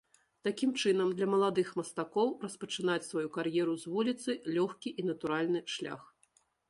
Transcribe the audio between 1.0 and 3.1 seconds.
для маладых мастакоў распачынаць